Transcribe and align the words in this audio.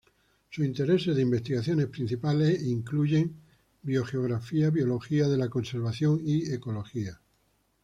Sus 0.49 0.65
intereses 0.65 1.15
de 1.15 1.21
investigaciones 1.21 1.85
principales 1.85 2.63
incluyen 2.63 3.35
biogeografía, 3.83 4.71
biología 4.71 5.27
de 5.27 5.37
la 5.37 5.47
conservación 5.47 6.19
y 6.25 6.51
ecología. 6.51 7.21